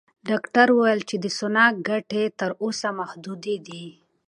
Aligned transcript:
ډاکټره 0.27 0.71
وویل 0.73 1.01
چې 1.09 1.15
د 1.23 1.25
سونا 1.37 1.65
ګټې 1.87 2.23
تر 2.39 2.51
اوسه 2.63 2.89
محدودې 2.99 3.55
دي. 3.67 3.85